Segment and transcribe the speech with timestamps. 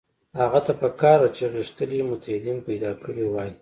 [0.39, 3.51] هغه ته په کار وه چې غښتلي متحدین پیدا کړي وای.